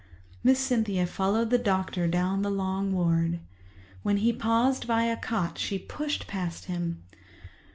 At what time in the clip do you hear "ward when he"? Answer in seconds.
2.91-4.33